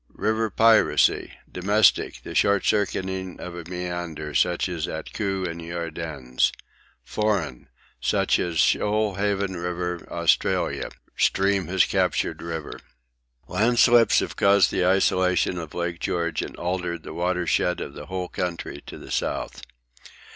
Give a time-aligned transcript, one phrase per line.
[0.15, 5.73] River piracy Domestic, the short circuiting of a meander, such as at Coo in the
[5.73, 6.51] Ardennes;
[7.03, 12.79] Foreign, such as Shoalhaven River, Australia stream has captured river.
[13.47, 18.27] Landslips have caused the isolation of Lake George and altered the watershed of the whole
[18.27, 19.61] country to the south.